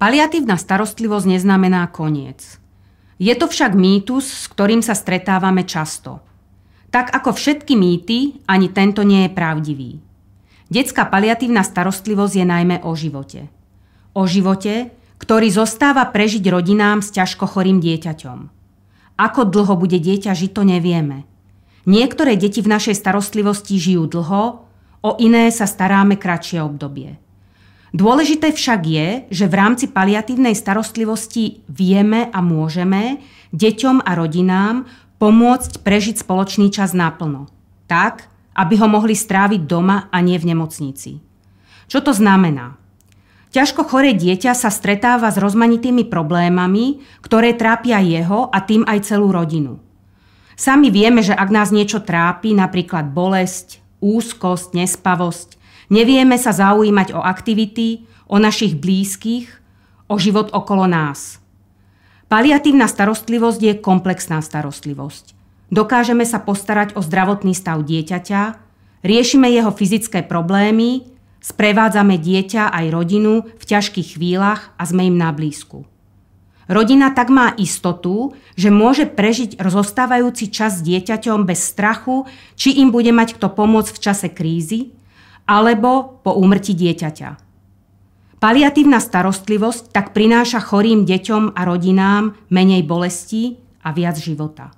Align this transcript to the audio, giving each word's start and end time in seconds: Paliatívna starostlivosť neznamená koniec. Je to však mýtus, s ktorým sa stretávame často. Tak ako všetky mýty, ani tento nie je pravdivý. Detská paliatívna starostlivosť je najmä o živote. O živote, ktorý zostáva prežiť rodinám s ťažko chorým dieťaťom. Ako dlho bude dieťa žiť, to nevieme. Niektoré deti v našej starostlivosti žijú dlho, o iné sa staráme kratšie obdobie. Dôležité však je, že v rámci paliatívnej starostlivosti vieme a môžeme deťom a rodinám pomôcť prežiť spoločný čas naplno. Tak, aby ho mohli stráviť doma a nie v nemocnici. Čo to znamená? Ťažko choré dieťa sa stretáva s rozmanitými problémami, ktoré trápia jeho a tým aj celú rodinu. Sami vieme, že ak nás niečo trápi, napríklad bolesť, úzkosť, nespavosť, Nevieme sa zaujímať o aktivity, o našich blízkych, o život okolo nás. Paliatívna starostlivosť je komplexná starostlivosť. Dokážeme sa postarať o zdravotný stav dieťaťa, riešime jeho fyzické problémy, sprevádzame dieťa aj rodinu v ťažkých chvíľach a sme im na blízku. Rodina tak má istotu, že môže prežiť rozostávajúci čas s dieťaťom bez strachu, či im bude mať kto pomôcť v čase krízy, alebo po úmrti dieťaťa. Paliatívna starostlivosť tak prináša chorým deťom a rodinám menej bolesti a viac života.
Paliatívna 0.00 0.56
starostlivosť 0.56 1.28
neznamená 1.28 1.84
koniec. 1.92 2.56
Je 3.20 3.36
to 3.36 3.44
však 3.44 3.76
mýtus, 3.76 4.24
s 4.24 4.44
ktorým 4.48 4.80
sa 4.80 4.96
stretávame 4.96 5.68
často. 5.68 6.24
Tak 6.88 7.12
ako 7.12 7.36
všetky 7.36 7.76
mýty, 7.76 8.40
ani 8.48 8.72
tento 8.72 9.04
nie 9.04 9.28
je 9.28 9.36
pravdivý. 9.36 10.00
Detská 10.72 11.04
paliatívna 11.04 11.60
starostlivosť 11.60 12.32
je 12.32 12.46
najmä 12.48 12.76
o 12.80 12.96
živote. 12.96 13.52
O 14.16 14.24
živote, 14.24 14.88
ktorý 15.20 15.52
zostáva 15.52 16.08
prežiť 16.08 16.48
rodinám 16.48 17.04
s 17.04 17.12
ťažko 17.12 17.44
chorým 17.44 17.84
dieťaťom. 17.84 18.38
Ako 19.20 19.52
dlho 19.52 19.76
bude 19.76 20.00
dieťa 20.00 20.32
žiť, 20.32 20.50
to 20.56 20.64
nevieme. 20.64 21.28
Niektoré 21.84 22.40
deti 22.40 22.64
v 22.64 22.72
našej 22.72 22.96
starostlivosti 22.96 23.76
žijú 23.76 24.08
dlho, 24.08 24.64
o 25.04 25.10
iné 25.20 25.52
sa 25.52 25.68
staráme 25.68 26.16
kratšie 26.16 26.64
obdobie. 26.64 27.20
Dôležité 27.90 28.54
však 28.54 28.80
je, 28.86 29.08
že 29.34 29.50
v 29.50 29.54
rámci 29.58 29.90
paliatívnej 29.90 30.54
starostlivosti 30.54 31.66
vieme 31.66 32.30
a 32.30 32.38
môžeme 32.38 33.18
deťom 33.50 34.06
a 34.06 34.10
rodinám 34.14 34.86
pomôcť 35.18 35.82
prežiť 35.82 36.22
spoločný 36.22 36.70
čas 36.70 36.94
naplno. 36.94 37.50
Tak, 37.90 38.30
aby 38.54 38.78
ho 38.78 38.86
mohli 38.86 39.18
stráviť 39.18 39.66
doma 39.66 40.06
a 40.14 40.22
nie 40.22 40.38
v 40.38 40.54
nemocnici. 40.54 41.18
Čo 41.90 41.98
to 42.06 42.14
znamená? 42.14 42.78
Ťažko 43.50 43.82
choré 43.82 44.14
dieťa 44.14 44.54
sa 44.54 44.70
stretáva 44.70 45.26
s 45.26 45.42
rozmanitými 45.42 46.06
problémami, 46.06 47.02
ktoré 47.18 47.58
trápia 47.58 47.98
jeho 47.98 48.46
a 48.46 48.62
tým 48.62 48.86
aj 48.86 49.10
celú 49.10 49.34
rodinu. 49.34 49.82
Sami 50.54 50.94
vieme, 50.94 51.26
že 51.26 51.34
ak 51.34 51.50
nás 51.50 51.74
niečo 51.74 51.98
trápi, 51.98 52.54
napríklad 52.54 53.10
bolesť, 53.10 53.79
úzkosť, 54.00 54.74
nespavosť, 54.74 55.60
Nevieme 55.90 56.38
sa 56.38 56.54
zaujímať 56.54 57.10
o 57.18 57.20
aktivity, 57.20 58.06
o 58.30 58.38
našich 58.38 58.78
blízkych, 58.78 59.50
o 60.06 60.14
život 60.22 60.54
okolo 60.54 60.86
nás. 60.86 61.42
Paliatívna 62.30 62.86
starostlivosť 62.86 63.60
je 63.60 63.74
komplexná 63.82 64.38
starostlivosť. 64.38 65.34
Dokážeme 65.74 66.22
sa 66.22 66.38
postarať 66.38 66.94
o 66.94 67.02
zdravotný 67.02 67.58
stav 67.58 67.82
dieťaťa, 67.82 68.42
riešime 69.02 69.50
jeho 69.50 69.74
fyzické 69.74 70.22
problémy, 70.22 71.10
sprevádzame 71.42 72.22
dieťa 72.22 72.70
aj 72.70 72.86
rodinu 72.94 73.42
v 73.58 73.64
ťažkých 73.66 74.14
chvíľach 74.14 74.70
a 74.78 74.86
sme 74.86 75.10
im 75.10 75.18
na 75.18 75.34
blízku. 75.34 75.89
Rodina 76.70 77.10
tak 77.10 77.34
má 77.34 77.50
istotu, 77.58 78.30
že 78.54 78.70
môže 78.70 79.10
prežiť 79.10 79.58
rozostávajúci 79.58 80.54
čas 80.54 80.78
s 80.78 80.86
dieťaťom 80.86 81.42
bez 81.42 81.66
strachu, 81.66 82.30
či 82.54 82.78
im 82.78 82.94
bude 82.94 83.10
mať 83.10 83.34
kto 83.34 83.50
pomôcť 83.50 83.90
v 83.90 83.98
čase 83.98 84.28
krízy, 84.30 84.94
alebo 85.50 86.22
po 86.22 86.30
úmrti 86.38 86.78
dieťaťa. 86.78 87.50
Paliatívna 88.38 89.02
starostlivosť 89.02 89.90
tak 89.90 90.14
prináša 90.14 90.62
chorým 90.62 91.02
deťom 91.02 91.58
a 91.58 91.60
rodinám 91.66 92.38
menej 92.54 92.86
bolesti 92.86 93.58
a 93.82 93.90
viac 93.90 94.14
života. 94.16 94.70